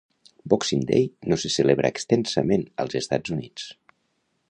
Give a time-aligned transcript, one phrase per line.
[0.53, 1.03] Boxing Day
[1.33, 3.73] no se celebra extensament als Estats Units.